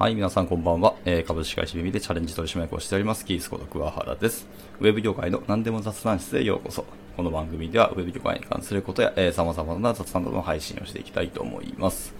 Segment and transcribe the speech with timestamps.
[0.00, 0.94] はい、皆さんこんばんは。
[1.04, 4.46] え、株式会社ビビでチャレンジ取締役をしております、キースこと桑原です。
[4.80, 6.86] ウェブ業界の何でも雑談室へようこそ。
[7.18, 12.14] この番組ではウェブ業界に関することや、えー、様々な雑談などの配信をしていきたいと思います。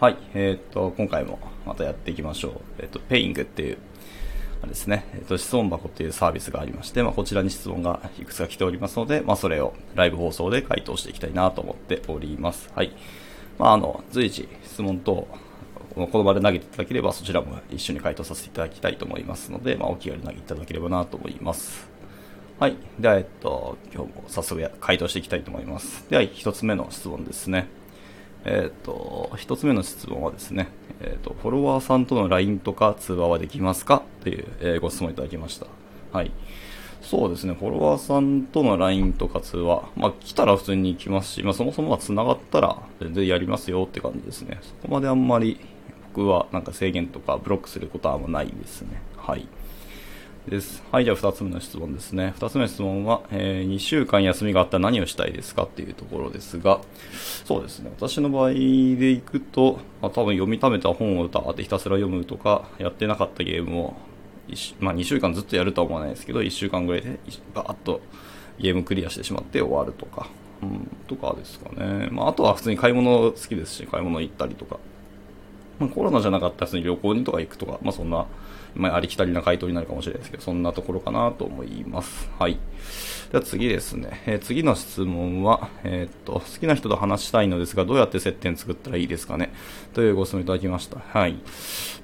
[0.00, 2.52] はい、えー、っと、今回もまたやっていきましょう。
[2.78, 3.76] えー、っと、ペイングっていう、
[4.62, 12.72] あれですね、えっと、質問箱っていうサービスがありまして、まあ、こちらに質問がいくつか来ておりますので、まあ、それをライブ放送で回答していきたいなと思っております。
[12.74, 12.96] はい。
[13.58, 15.28] まあ、あの、随時質問等、
[15.94, 21.88] この場で投げていただければ、そちらも一緒に回答させていただきたいと思いますので、まあ、お気軽に投げていただければなと思います。
[22.58, 22.76] はい。
[22.98, 26.06] では、えっと、今日も早速回答していきたいと思います。
[26.08, 27.66] では、一つ目の質問ですね。
[28.44, 30.68] えっ、と、一つ目の質問はですね、
[31.00, 34.02] えっ、と、フォロワーさんとの LINE とか通話はできますか？
[34.22, 35.66] という、え、ご質問いただきました。
[36.12, 36.30] はい。
[37.02, 44.58] そうですね、フォロワーさんとの LINE とか通話、まあ、来たら普通に行きますし、まあ、そもそもは繋がったら全然やりますよって感じですね。
[44.62, 45.58] そこまであんまり
[46.14, 49.00] 僕はなんか制限とかブロックすることはもうないですね。
[49.16, 49.46] はい。
[50.46, 50.82] です。
[50.90, 52.34] はい、じゃあ2つ目の質問ですね。
[52.38, 56.80] 2つ目の質問は、えー、2週間休みがあったら何をしたいですかっていうところですが、
[57.44, 57.90] そうですね。
[57.96, 63.94] 私の場合でいくと、まあ、多分読みためた本を歌ってひたすら読むとか、やってなかったゲームを、
[64.80, 67.18] まあ、2週間ずっとやるとは思わないですけど、1週間ぐらいで
[67.54, 68.00] バーッと
[68.58, 70.28] ゲームクリアしてしまって終わるとか、
[70.62, 72.08] うん、とかですかね。
[72.10, 74.80] まあ、あとは普通に買い物好きですし、買い物行ったりとか、
[75.78, 78.26] まあ、コロナじゃなかったら普通に旅行にとか行くとか、まあ、そんな、
[78.74, 82.30] まあ、ありきたりな回答になるかもしれないですけど、そんなところかなと思います。
[82.38, 82.58] はい。
[83.30, 84.22] では次ですね。
[84.26, 89.52] えー、次の質問は、えー、っと、好きな人と話したいのですが、どうやって接点作ったらいいですかね？
[89.94, 91.00] というご質問いただきました。
[91.00, 91.36] はい。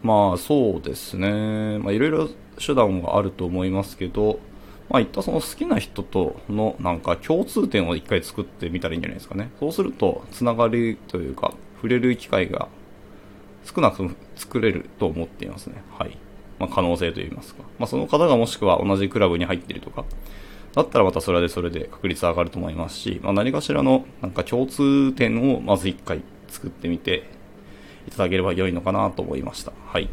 [0.02, 1.78] まあ、そうですね。
[1.78, 4.41] まあ、いろいろ手段があると思いますけど、
[4.89, 9.50] まあ、いったその好きな人とのなんか共通点を一回作ってみたらいいんじゃないですかね。
[9.61, 12.69] そうすると、つながりというか、触れる機会が
[13.74, 15.83] 少なくとも作れると思っていますね。
[15.98, 16.16] はい。
[16.58, 17.62] まあ、可能性といいますか。
[17.78, 20.05] まあ、その方がもしくは同じクラブに入っているとか、
[20.74, 27.29] だったらまたそれでそれで確率上がると思いますし、まあ、何かしらのなんか共通点をまず一回作ってみて
[28.06, 29.73] いただければ良いのかなと思いました。
[29.86, 30.08] はい。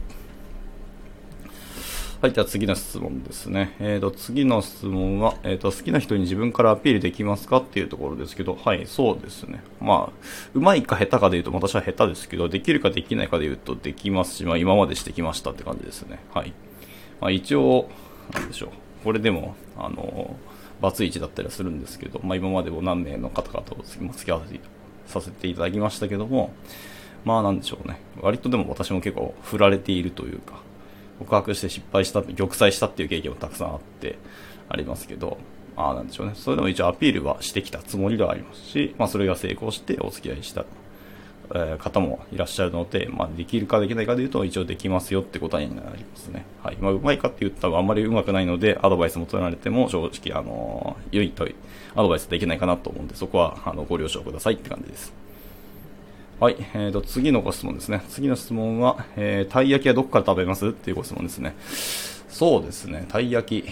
[2.21, 3.75] はい、じゃあ次の質問ですね。
[3.79, 9.61] えーと、次の質問は、えーと、好きな人に自分からアピールできますかっていうところですけど、はい、そうですね。
[9.81, 16.19] まあ、うまいか下手かで言うと私は下手ですけど、できるかできないかで言うとできますし、まあ今までしてきましたって感じですね。
[16.33, 16.53] はい。
[17.19, 17.89] まあ一応、
[18.33, 18.69] なんでしょう。
[19.03, 20.37] これでも、あの、
[20.81, 24.57] バツイチだったりはするんですけど、まあ今までも何名の方々と付き合わせ
[25.05, 26.53] させていただきましたけども、
[27.25, 27.99] まあなんでしょうね。
[28.21, 30.63] 割とでも私も結構振られているというか、
[31.19, 34.17] 告白して失敗した、玉砕したっていう経験もたくさんあって、
[34.69, 35.37] ありますけど、
[35.77, 36.33] ああ、なんでしょうね。
[36.35, 40.65] それでも一応アピールはしてきたつもりではありますし、まあそれが成功してお付き合いした、
[41.53, 46.45] え、方もいらっしゃるので、まあできるかできないかで言うと一応できますよって答えになりますね。
[46.63, 46.77] はい。
[46.79, 51.47] まあうまいかって言ったらあんまりうまくないので、アドバイス求められても正直、あの、良いと
[51.95, 55.13] アドバイスできないかなと思うんで、そこは、あの、ご了承くださいって感じです。
[56.37, 56.57] はい。
[56.73, 58.03] えーと、次のご質問ですね。
[58.09, 60.67] 次の質問は、えー、たい焼きはどこから食べます？
[60.67, 61.55] っていうご質問ですね。
[62.27, 63.05] そうですね。
[63.07, 63.65] たい焼き。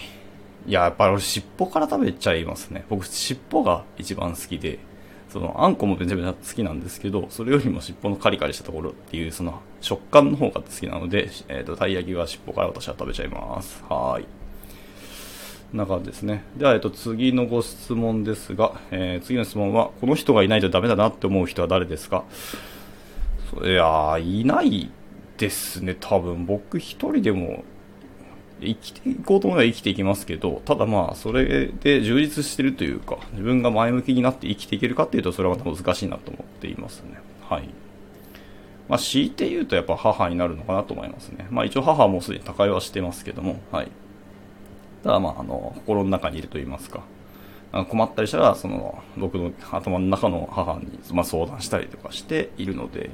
[0.66, 2.86] いや、やっぱり俺尻尾から食べちゃいますね。
[2.88, 4.78] 僕、尻尾が一番好きで、
[5.28, 13.84] その、あんこもめちゃめちゃ好きなんですけど、それよりも尻尾のカリカリしたところっていう、その、食感の方が好きなので、えっ、ー、と、たい焼きは尻尾から私は食べちゃいます。
[13.90, 14.43] はい。
[15.76, 16.44] な感じですね。
[16.56, 22.24] では、えっと、次のご質問ですが、えー、次の質問は、この人がいないとダメだなって思う人は誰ですか？
[23.62, 24.90] いやいない
[25.36, 26.46] ですね、多分。
[26.46, 27.64] 僕一人でも、
[28.60, 37.18] 生きていこうと思えば生きていきますけど、ただまあ、それで充実してるというか、自分が前向きになって生きていけるかっていうと、それはまた難しいなと思っていますね。
[37.48, 37.68] はい。
[38.88, 41.46] まあ、強いて言うとやっぱ母になるのかなと思いますね。
[41.50, 43.88] まあ一応母もすでに他界はしてますけども、はい。
[45.04, 47.02] ただまあ、あの、心の中にいると言いますか、
[47.90, 53.10] 困ったりしたら、その、僕の頭の中の母に、まあ、相談したりとかしているので、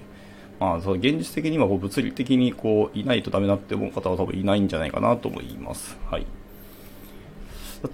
[0.60, 5.98] まあ、その現実的にはこう物理的にこういないとダメだって思う方は多分いないんじゃないかなと思います。
[6.10, 6.26] はい。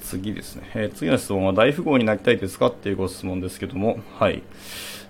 [0.03, 0.69] 次ですね。
[0.75, 4.43] えー、次の質問は大富豪になりたいですかっていうご質問ですけども、はい。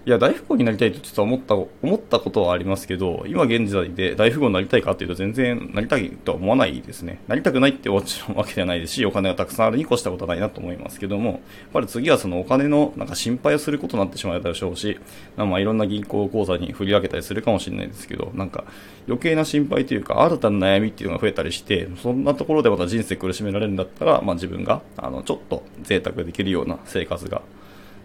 [0.07, 7.19] いや、大富豪になりたいと実は思った、思ったことはありますけど、今現在で大富豪になりたいかっていうと全然なりたいとは思わないですね。
[7.27, 11.41] なりたくないってもちろんわけではないですし、お金がたくさんあるに越したことはないなと思いますけども、やっ
[11.73, 14.97] ぱり次はそのお金のなんか心配をすることになってしまうでしょうし、
[15.37, 18.63] まあいろんな銀行口座に振り分けたりするかもしれないですけど、なんか
[19.09, 27.43] 余計な心配というか、新たな悩みっていうのが増えたりして、そんなところでまた人生苦しめられるんだったら、まあ自分が、あの、ちょっと贅沢できるような生活が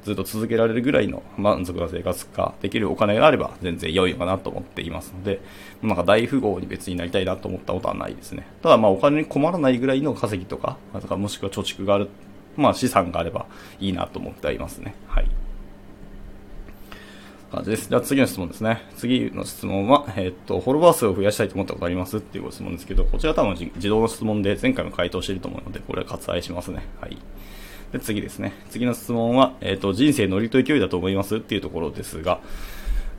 [0.03, 5.42] ずっと続けられるぐらいの満足な生活ができるお金があれば全然良いのかなと思っていますので、
[5.83, 8.48] なんか大富豪に別になりたいなと思ったことはないですね。
[8.62, 12.09] ただまあお金に困らないぐらいの稼ぎとか、とかもしくは貯蓄がある、
[12.57, 13.45] まあ資産があれば
[13.80, 14.95] いいなと思ってはいますね。
[15.07, 15.27] はい。
[17.51, 17.89] 感じです。
[17.89, 18.81] では次の質問ですね。
[18.95, 22.19] 次の質問は、え、っと、フォロワー数を増やしたいと思ったことあります？
[22.19, 26.86] っていうご質問ですけど、こちら多分自動の質問で前回も回答していると思うので、これは割愛しますね。
[27.01, 27.18] はい。
[27.92, 28.54] で、次ですね。
[28.70, 32.40] 次の質問は、えっ、と、人生ノリと勢いだと思いますっていうところですが、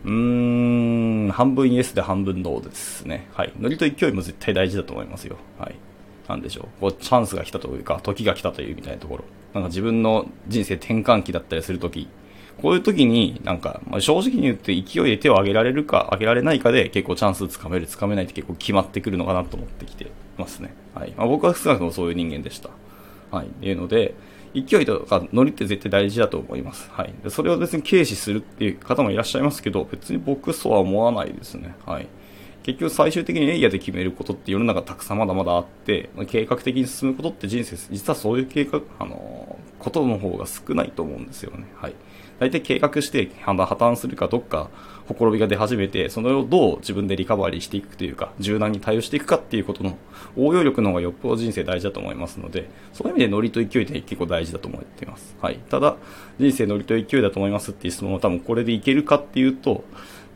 [0.04, 3.28] うーん、半分イエスで半分ノーですね。
[3.34, 3.52] はい。
[3.58, 5.36] ノリと勢いも絶対大事だと思いますよ。
[5.58, 5.74] はい。
[6.28, 6.80] なんでしょう。
[6.80, 9.24] こう、チャンスが来たというか、時が来たというみたいなところ。
[9.54, 12.08] なんか自分の人生転換期だったりするとき、
[12.60, 20.74] こういう時に、なんか、まあ、正直に言って勢いで手を挙げられるか、挙げられないかで結構チャンスつかめる、つかめないって結構決まってくるのかなと思ってきてますね。
[20.94, 21.12] はい。
[21.16, 22.70] まあ、僕は少なくともそういう人間でした。
[23.30, 23.46] はい。
[23.46, 24.14] っていうので、
[24.54, 26.90] 勢いとかノリって絶対大事だと思います。
[26.90, 27.14] はい。
[27.28, 31.74] それを別に軽視するっていう方もいらっしゃいますけど、別に僕そうは思わないですね。
[31.86, 32.08] はい。
[32.62, 39.51] 結局最終的にエリアで決めることって世の中たくさんまだまだあって、計画的に進むことって人生、実はそういう計画、あの、
[39.82, 41.66] ことの方が少ないと思うんですよね。
[41.76, 41.94] はい。
[42.38, 44.70] 大体計画して破綻するかどっか
[45.06, 49.96] ほころびが出始めて、それをどう自分でリカバリーしていくというか、柔軟に対応していくかっていうことの
[50.36, 55.36] 応用力の方がよっぽど人生大事だと思いますので、そういう意味でノリと勢いって結構大事だと思っています。
[55.40, 55.58] はい。
[55.68, 55.96] ただ、
[56.38, 59.84] 人生ノリと勢いだと思いますっていう質問は多分これでいけるかっていうと、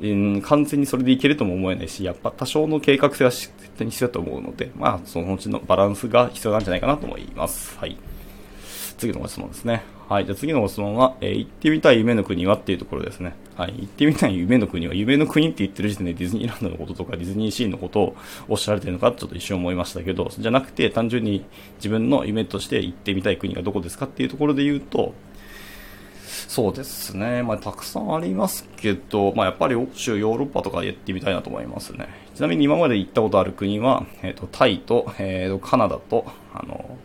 [0.01, 7.79] うん、完全にそれでいけるとも思えないし、やっぱ多少の計画性は絶対に必要だと思うので、まあ、そのうちのバランスが必要なんじゃないかなと思います。
[7.79, 7.97] はい。
[8.97, 9.83] 次のご質問ですね。
[10.09, 10.27] はい。
[10.27, 13.35] じゃ次のご質問は、えー、行ってみたい夢の国はっていうところですね。
[13.57, 13.75] はい。
[13.77, 18.17] 行ってみたい夢の国は、夢の国って言ってる時点でディズニーランドのこととかディズニーシーのことを
[18.49, 21.45] おっしゃられてるのかちょっと一瞬思いましたけど、じゃなくて単純に
[21.77, 25.15] 自分の夢として行ってみたい国がどこですかっていうところで言うと、
[26.49, 27.43] そうですね。
[27.43, 32.09] まあ、たくさんありますけど、まあ、やっぱり欧州、ヨーロッパとか行ってみたいなと思いますね。
[32.35, 36.97] ちなみに今まで行ったことある国は、えっ、ー、と、タイと、えっ、ー、と、カナダと、あの、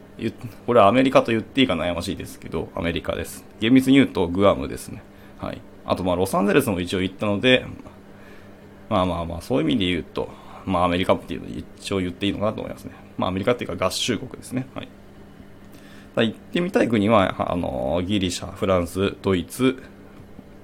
[0.68, 3.44] これはアメリカと言っていいか悩ましいですけど、アメリカです。
[3.60, 5.02] 厳密に言うとグアムですね。
[5.40, 5.62] はい。
[5.86, 7.66] あと、まあ、ロサンゼルスも一応行ったので、
[8.90, 10.30] まあまあまあ、そういう意味で言うと、
[10.66, 12.94] まあ、アメリカっていうの一応言っていいのかなと思いますね。
[13.18, 14.68] まあ、アメリカっていうか合衆国ですね。
[14.76, 14.90] はい。
[16.16, 19.82] 行ってみたい国は、あの、ギリシャ、フランス、ドイツ、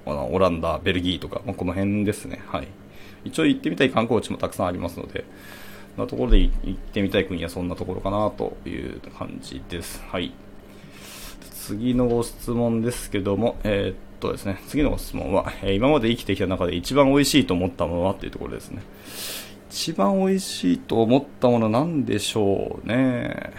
[0.04, 2.42] オランダ、ベルギーとか、まあ、この辺ですね。
[2.46, 2.68] はい。
[3.24, 5.24] 一応行ってみたい観光地もたくさんありますので、
[5.98, 10.02] なところで行ってみたい国はそんなところかなという感じです。
[10.08, 10.32] はい。
[11.68, 18.82] 次のご質問ですけども、えー、っとですね、次のご質問は、えー、今まで生きてきた中で一番美味しいと思ったものはっていうところですね。
[19.70, 23.52] 一番美味しいと思ったものなんでしょうね。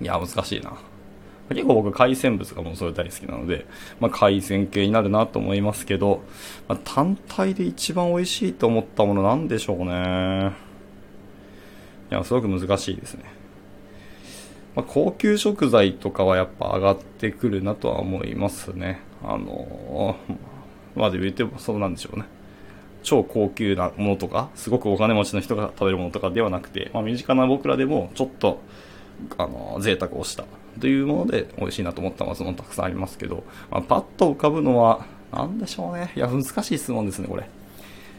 [0.00, 0.72] いや、難しいな。
[1.54, 3.66] 結構僕海鮮物がもうそれ大好きなので、
[4.00, 6.22] まあ、海鮮系になるなと思いますけど、
[6.68, 10.52] まあ、単体で一番美味しいと思ったものなんでしょうね。
[12.10, 13.24] いや、すごく難しいですね。
[14.74, 19.00] まあ、高級食材とかはやっぱ上がってくるなとは思いますね。
[19.22, 22.24] あのー、まあで言ってもそうなんでしょうね。
[23.02, 28.60] 超高級なものとか、すごくお金持ちの人が食べるものとかではなくて、まあ、身近な僕らでもちょっと、
[29.36, 30.44] あの、贅沢をした
[30.80, 36.12] というもので美味しいなと思ったものたくさんありますけど、まあ、パッと浮かぶのは、なんでしょうね。
[36.14, 37.48] いや、難しい質問ですね、これ。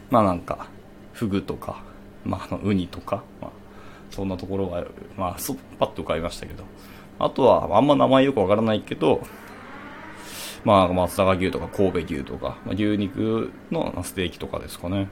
[0.09, 0.67] まあなんか、
[1.13, 1.83] フグとか、
[2.25, 3.51] まあ、の、ウニとか、まあ、
[4.10, 4.83] そんなところは、
[5.17, 5.36] まあ、
[5.79, 6.63] パッと浮かびましたけど。
[7.19, 9.22] あとは、あんま名前よくわからないけど、
[10.63, 15.10] まあ、松阪牛とか神戸牛とか、まあ、牛肉のステーキとかですかね。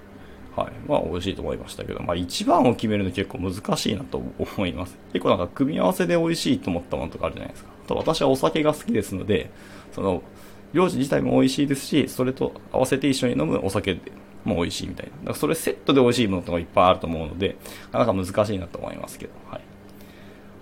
[0.55, 0.71] はい。
[0.87, 4.97] まあ、美味しいと思いましたけど、まあ、一番を決めるの結構難しいなと思います。
[5.13, 7.71] 結構なんか、組み合わせで美味しいと思ったものとかあるじゃないですか。
[7.87, 9.49] と私はお酒が好きですので、
[9.91, 10.21] その、
[10.73, 13.99] 料理自体も美味しいですし、それと合わせて一緒に飲むお酒
[14.45, 15.11] も美味しいみたいな。
[15.11, 17.57] だからそれセットで美味しいものとかいっぱいあると思うので、
[17.91, 19.61] なかなか難しいなと思いますけど、はい。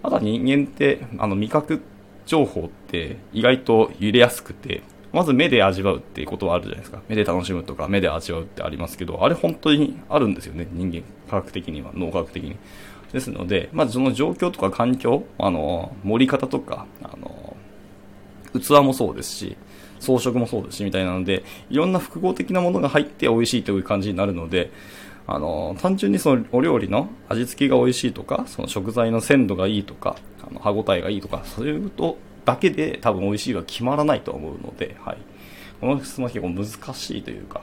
[0.03, 1.81] あとは人間って、あの、味覚
[2.25, 7.01] 情報って意外と揺れやすくて、まず目で味わうっていうことはあるじゃないですか。
[7.07, 11.03] 目で楽しむとか、目で味わうってありますけど、あれ本当にあるんですよね、人間。
[11.29, 12.57] 科学的には、脳科学的に。
[13.11, 17.55] ですので、まずその状況とか環境、あの、盛り方とか、あの、
[18.53, 19.57] 器もそうですし、
[19.99, 24.71] 装飾もそうですし、みたいなので、いろんな複合的なものが入って美味しいという感じになるので、
[25.25, 30.15] あの、単純にそのお料理の味付けが美味しいとか、その食材の鮮度がいいとか、
[30.47, 32.17] あの歯応えがいいとか、そういうと
[32.49, 35.17] だけで多分美味しいは決まらないと思うので、はい。
[35.79, 37.61] この質問は結構難しいというか、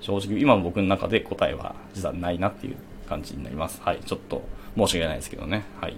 [0.00, 2.76] 正直今僕の中で答えは実はないなっていう
[3.08, 3.80] 感じになります。
[3.80, 4.00] はい。
[4.04, 4.42] ちょっと
[4.76, 5.64] 申し訳ないですけどね。
[5.80, 5.96] はい。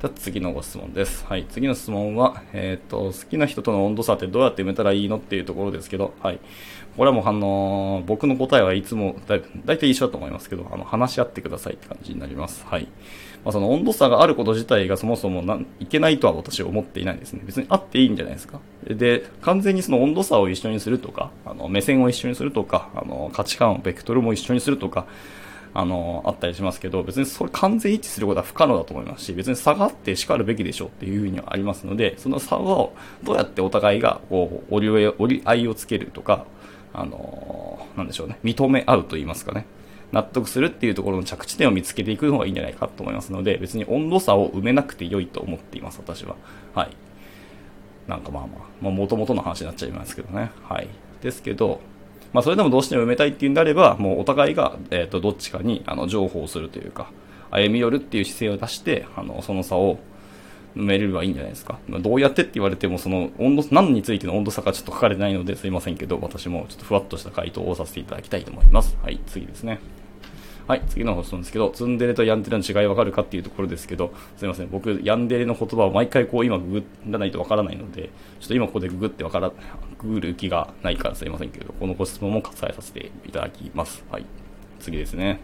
[0.00, 1.24] じゃ次のご質問です。
[1.26, 1.46] はい。
[1.48, 6.40] 次の質問は、えっ、と、好きな人との温度差ってどうやって埋めたらいいのっていうところですけど、はい。
[6.96, 12.66] これはもうあのー、僕の答えはいつもだ、だいたい一緒だと思いますけど、あの、話し合ってくださいって感じになります。
[12.66, 12.88] はい。
[13.44, 17.42] まあ、その温度差があること自体がそもそもないけないとは私は思っていないんですね。
[17.44, 18.58] 別にあっていいんじゃないですか。
[18.84, 25.06] で、完全にその温度差を一緒にするとか、あの、目線を一緒にするとか、あの、価値観、ベクトルも一緒にするとか、
[25.74, 36.46] あの、あったりしますけど、別にそれ完全一致することは不可能だと思いますし、別に差があって叱るべきでしょうっていうふうにはありますので、その差をどうやってお互いが、こう、折り折り合いをつけるとか、
[36.92, 39.66] あの、なんでしょうね、認め合うと言いますかね。
[40.12, 46.36] 納得するっていうところの着地点を見つけていくのがいいんじゃないかと思いますので、別に温度差を埋めなくて良いと思っています、私は。
[46.74, 46.90] はい。
[48.08, 50.50] なんかまあまあ、まあ、元々の話になっちゃいますけどね。
[50.62, 50.88] はい。
[51.22, 51.80] ですけど、
[52.32, 57.10] まあ、それでもどうしても埋めたいっていうんであれば、もうお互いが、えっ、ー、と、どっちかに、あの、情報をするというか、
[57.50, 59.98] 歩み寄るっていう姿勢を出して、あの、その差を
[60.74, 61.78] めればいいんじゃないですか。
[61.88, 68.96] まあ、どうやってって言われても、その、温度、何についての温度差がちょっと書かれてないのですいませんけど、私もちょっとふわっとした回答をさせていただきたいと思います。
[69.02, 69.78] はい、次ですね。
[70.66, 79.52] はい、次の放送ですけど、ツンデレとヤンデレの違いわかるかっていうところですけど、すいません、僕、ヤンデレの言葉を毎回こう今ググらないとわからないので、ちょっと今ここでググってわから、
[79.98, 84.04] ググる気がないからすいませんけど、このご質問も割愛させていただきます。
[84.10, 84.24] はい、
[84.80, 85.40] 次ですね。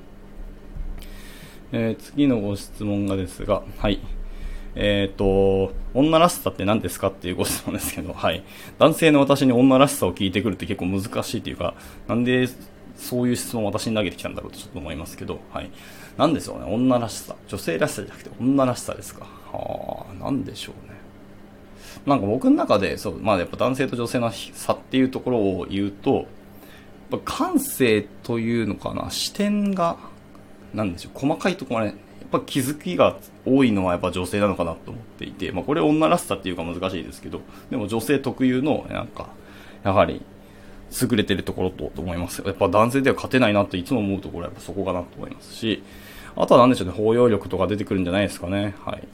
[1.73, 4.01] えー、次のご質問がですが、はい。
[4.75, 8.43] えっ、ー、と、女らしさって何ですかっていうご質問ですけど、はい。
[8.79, 11.75] 男性の私に女らしさを聞いてくるって結構難しいというか、
[12.07, 12.49] なんで
[12.97, 15.71] そういう質問を私に投げてきたんだろうとちょっと思いますけど、はい。
[16.17, 16.73] なんでしょうね。
[16.73, 17.35] 女らしさ。
[17.49, 19.27] 女性らしさじゃなくて女らしさですか。
[19.53, 21.01] はあ、なんでしょうね。
[22.07, 26.21] なんか僕の中で、そう、まあやっぱ男性と女性の差っていうところを言うと、や
[27.19, 29.97] っぱ感性というのかな、視点が、
[30.75, 31.97] なんでしょう、細かいところまで、やっ
[32.31, 39.29] ぱ気づきが多いのはやっぱ女性なのかなと思っていて、まあこれ女らしさっていうか難しいですけど、でも女性特有の、なんか、
[39.85, 40.23] やはり、
[41.03, 42.43] 優れてるところと思います。
[42.45, 45.83] やっぱ男性では勝てないなといつも思うところはやっぱそこかなと思いますし、
[46.37, 48.75] あとは何でしょうね、包容力とか出てくるんじゃないですかね。
[48.85, 49.07] はい。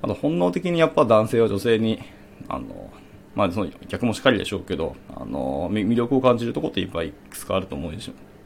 [0.00, 2.00] あと本能的にやっぱ男性は女性に、
[2.48, 2.90] あの、
[3.34, 7.96] まあその逆もしっかりでしょうけど、あの、魅力を感じるところっていっぱいいくつかあると思い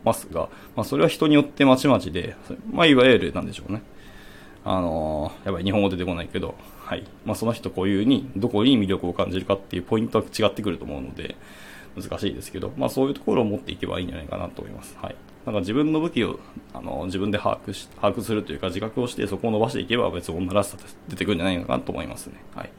[0.05, 2.37] ますが、まあそれは人によってまちまちで、
[2.71, 3.83] まあいわゆるなんでしょうね。
[4.65, 6.55] あのやっぱり日本語出てこないけど、
[6.85, 7.05] はい。
[7.25, 11.37] まあその人固有にどこに魅力を感じるかっていうポイントは違ってくると思うので、
[12.01, 14.97] 難しいですけど、まあそういうところを持っていけばいいんじゃないかなと思います。
[15.01, 15.17] はい。
[15.45, 16.39] なんか自分の武器を
[16.73, 20.77] あの自分で把握し把握するというか自覚をしてそこを伸ばしていけば別に女らしさ
[21.09, 22.35] 出てくるんじゃないのかなと思いますね。
[22.55, 22.71] はい。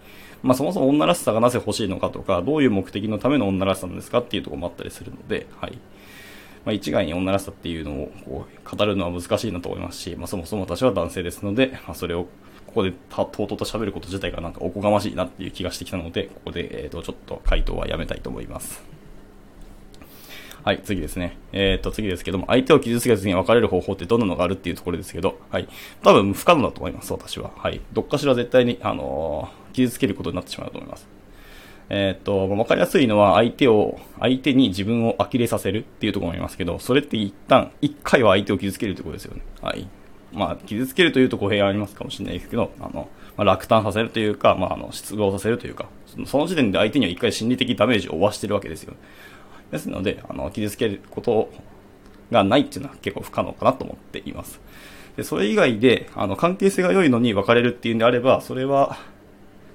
[0.41, 5.77] まあそもそも女らしさがなぜ欲しいのかとか、どういう目的のための女らしさなんですかっていうところもあったりするので、はい。
[6.65, 12.27] まあ、一概に女らしさっていうのをこう語るのは難しいなと思いますし、まあ、そもそも私は男性ですので、まあ、それを
[12.67, 18.83] ここでとうとうと喋ること自体がなんかおこがましいなっていう気がしてきたので、ここで、えっ、ー、と、ちょっと回答はやめたいと思います。
[20.63, 21.37] はい、次ですね。
[21.51, 25.67] えー、と、次ですけども、相手を傷つけずに別れる方法ってどんなのがあるっていうところですけど、はい。
[26.01, 27.51] 多分不可能だと思います、私は。
[27.57, 27.81] はい。
[27.91, 31.05] どっかしら絶対に、あのー、傷つけることになってしまうと思います。
[31.89, 39.41] えー、っと、わかりやすいのは相手を、相手に自分を呆れさせるっていうところもありますけど、それって一旦、一回は相手を傷つけるってことですよね。
[39.61, 39.87] はい。
[40.31, 45.87] まあ、傷つけるというと語弊がありますかもしれないですけど、あの、まあ、落胆させるというか、まあ、あの、失望させるというか、
[46.25, 48.93] その時点で相手には一回心理的ダメージを負わしてるわけですよ。
[49.71, 51.49] ですので、あの、傷つけること
[52.31, 54.59] がないっていうのは結構不可能かなと思っています。
[55.17, 58.97] で、それ以外で、あの、関係性が良いのに別れるっていうんであれば、それは、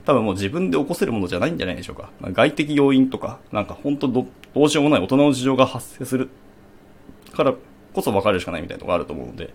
[0.08, 2.08] 多分もう自分で起こせるものじゃないんじゃないでしょうか。
[2.18, 6.30] ま外的要因とか、なんか本当どどうしようもない大人の事情が発生する
[7.34, 7.52] から
[7.92, 9.52] こそ別れるしかないみたいなところあると思うので、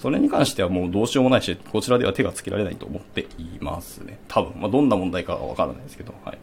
[0.00, 4.18] それに関してはもうどうしようもないし、こちらでは手がつけられないと思っていますね。
[4.26, 4.60] 多分。
[4.60, 6.38] まあ、どんな問題かはわからないですけど、はい。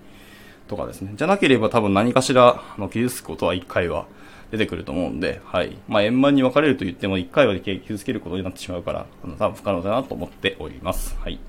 [0.69, 1.11] とかですね。
[1.17, 4.05] じゃなければ多分何かしらの傷つくことは一回は
[4.51, 5.75] 出てくると思うんで、はい。
[5.89, 9.05] まあ、円満に分かれると言っても一回は傷つけることになってしまうから、
[9.37, 11.17] 多分不可能だなと思っております。
[11.19, 11.39] はい。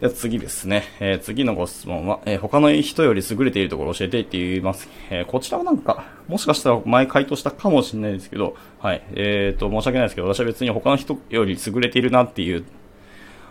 [0.00, 0.84] では次ですね。
[1.00, 4.88] えー、次のご質問は、えー、他の人より優れているところを教えてって言います。
[5.10, 9.02] えー、こちらはなんか、もしかしたら前回答したかもしれないですけど、はい。
[9.14, 12.64] えーと、申し訳ないですけど、私は別に他の人より優れているなっていう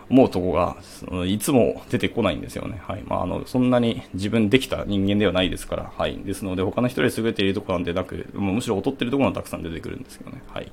[0.08, 0.78] 思うとこが、
[1.26, 2.80] いつも出てこないんですよね。
[2.82, 3.02] はい。
[3.02, 6.16] まあ、あの、そんなに自分できた人間ではないですから、はい。
[6.16, 10.40] ですので、他の人より優れているところなんてなく、もうむしろ劣ってるところがたくさん出てくるんですけどね。
[10.48, 10.72] はい。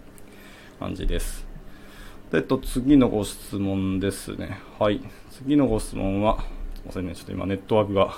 [0.79, 1.54] 感じです。
[2.35, 4.59] えっと、次のご質問ですね。
[4.77, 4.99] はい。
[5.31, 6.43] 次のご質問は、
[6.75, 8.13] すいませんね、ちょっと今ネットワークが、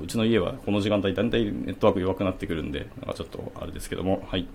[0.00, 4.46] うちの家はこの時間帯、だんだんネットワーク弱くなってくるんで、なんかちょっとあれですけども、はい。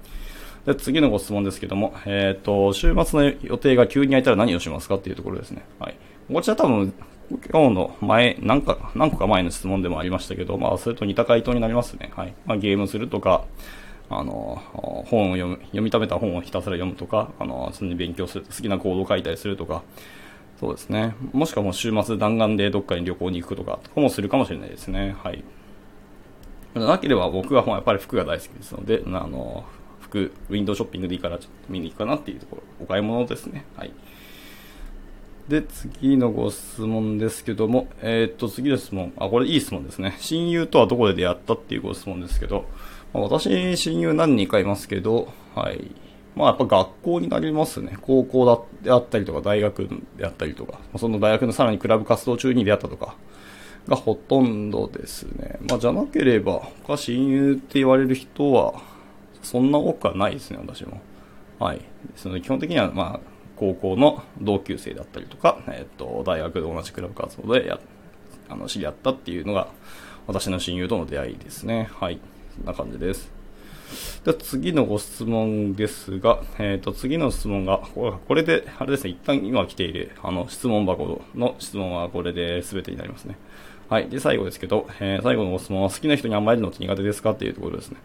[0.65, 5.65] で次のご質問ですけども、えっ、と、週末の予定が急に空いたら何をしますかっていうところですね。
[5.77, 5.97] はい。
[6.31, 6.93] こちら多分、
[7.51, 12.13] 今日の前、何か、何個か前の質問でもありましたけど、まあ、それと似た回答になりますね。
[12.15, 12.33] はい。
[12.45, 13.43] まあ、ゲームするとか、
[14.09, 14.61] あの、
[15.05, 19.83] 本を読む、読みためた本をひたすら読むとか、あの、常に勉強する、好きなコードを書いたりするとか、
[20.59, 21.15] そうですね。
[21.31, 25.15] もしくはもう週末弾丸でどっかに旅行に行くとか、とかもするかもしれないですね。
[25.23, 25.43] はい。
[26.73, 29.63] なければ僕はやっぱり服が大好きですので、あの、
[30.01, 33.65] 服、ウィンドウショッピングでいいからちょっと見に行くかなっていうところ、お買い物ですね。
[33.75, 33.91] はい。
[35.47, 39.13] で、次のご質問ですけども、えー、っと、次の質問。
[39.17, 40.15] あ、これいい質問ですね。
[40.19, 42.65] 親友とはどこで出会ったっていうご質問ですけど、
[43.13, 45.91] ま、私、親友何人かいますけど、はい。
[46.35, 47.97] まあ、やっぱ学校になりますね。
[48.01, 53.15] 高校であったりとか、大学であったりとか、その大学のさらにクラブ活動中に出会ったとか、
[53.87, 55.57] がほとんどですね。
[55.67, 58.81] まあ、じゃなければ、他親友って言われる人は、
[59.41, 61.01] そんな多くはないですね、私も。
[61.59, 61.81] はい。
[62.15, 63.19] その基本的には、まあ、
[63.55, 67.79] 高校の同級生だったりとか、えっ、と、大学で同じクラブ活動でや、
[68.47, 69.67] あの、知り合ったっていうのが、
[70.27, 71.89] 私の親友との出会いですね。
[71.99, 72.19] はい。
[72.63, 73.31] んな感じです。
[74.23, 83.37] では次のご質問ですが、えっ、ー、と、次の質問が、これで、あれですね、一旦今来ている、あの、質問箱の質問はこれで全てになりますね。
[83.89, 84.09] はい。
[84.09, 87.97] で、最後ですけど、えー、最後のご質問は好きな人に甘えるのって苦手ですかっていうところですね。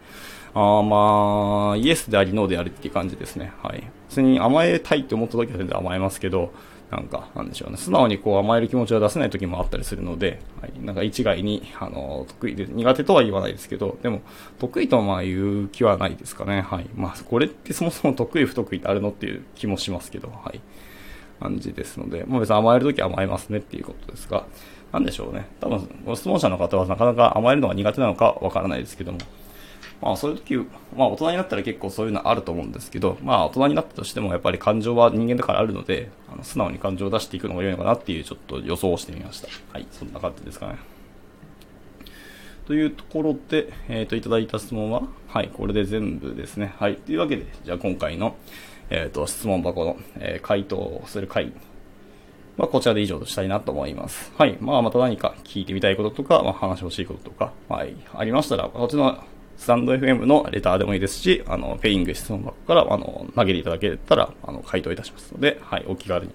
[0.55, 3.51] あまあ、イエスであり、ノーでありっていう感じですね。
[3.61, 3.83] はい。
[4.07, 6.51] 普通に甘えたいって思った時は全然甘えますけど、
[6.91, 7.77] なんか、なんでしょうね。
[7.77, 10.85] 素直にこう甘える気持ちは出せない時もあったりするので、はい。
[10.85, 14.21] なんか一概に、あの、得意で、苦手とは言わないですけど、でも、
[14.59, 16.61] 得意とはまあ言う気はないですかね。
[16.61, 16.89] はい。
[16.95, 20.61] まあ、これってそもそも得意不得意ってあるのっていう気もしますけど、はい。
[21.39, 24.45] 感じですので、まあ別に甘えるときは甘えますねっていうことですが、
[24.91, 25.47] なんでしょうね。
[25.59, 29.19] 多分、ご質問者の方はなかなか甘えるのが苦手なのかわからないですけども、
[30.01, 30.55] まあそういう時、
[30.95, 39.47] まあ大人になったら結構そういうのあると思うんですけど、まあ大人になったとしてもやっぱり感情は人間だからあるので、あの素直に感情を出していくのが良いのかなっていうちょっと予想をしてみました。
[39.71, 40.77] はい、そんな感じですかね。
[42.65, 46.73] というところで、えっ、ー、と、いただいた質問は、はい、これで全部ですね。
[46.79, 48.35] はい、というわけで、じゃあ今回の、
[48.89, 51.53] えっ、ー、と、質問箱の、えー、回答をする回
[52.57, 54.31] まあ、こちらで以上としたいなと思います。
[54.37, 54.57] はい。
[54.61, 59.21] まあ、また何か聞いてみたいこととか、まあ、話してほしいこととか、はい、ありましたら、こっちの
[59.57, 66.33] スタンド FM のレターでもいいですし、あの、ペイング質問箱から、あの、投げていただけたら、あの、回答いたしますので、はい、お気軽に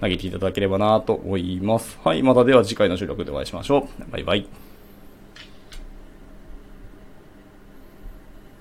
[0.00, 1.98] 投げていただければなと思います。
[2.04, 4.10] はい、またでは次回の収録でお会いしましょう。
[4.10, 4.67] バイバイ。